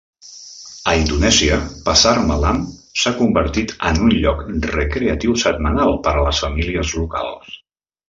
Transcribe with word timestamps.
A 0.91 0.95
Indonèsia, 1.01 1.59
pasar 1.89 2.13
malam 2.31 2.65
s'ha 3.03 3.15
convertit 3.21 3.77
en 3.93 4.03
un 4.09 4.17
lloc 4.27 4.43
recreatiu 4.79 5.41
setmanal 5.47 5.97
per 6.09 6.19
a 6.19 6.29
les 6.29 6.45
famílies 6.49 7.01
locals. 7.03 7.59